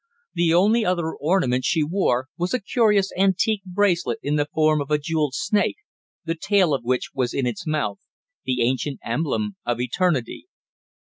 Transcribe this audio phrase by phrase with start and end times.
[0.33, 4.89] The only other ornament she wore was a curious antique bracelet in the form of
[4.89, 5.75] a jewelled snake,
[6.25, 7.99] the tail of which was in its mouth
[8.43, 10.47] the ancient emblem of Eternity.